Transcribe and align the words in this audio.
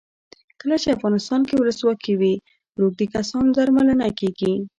کله 0.59 0.75
چې 0.81 0.95
افغانستان 0.97 1.41
کې 1.47 1.55
ولسواکي 1.57 2.13
وي 2.19 2.33
روږدي 2.79 3.07
کسان 3.15 3.45
درملنه 3.55 4.07
کیږي. 4.19 4.53